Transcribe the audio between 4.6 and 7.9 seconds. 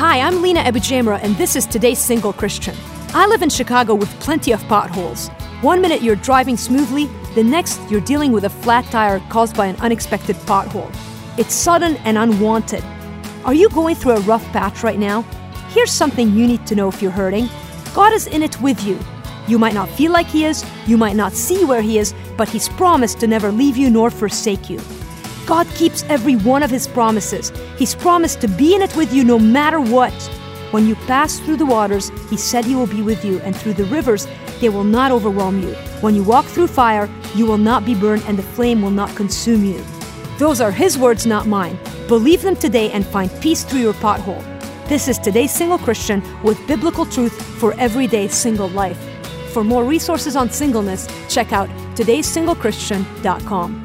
potholes. One minute you're driving smoothly, the next